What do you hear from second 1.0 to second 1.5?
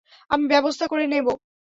নেব।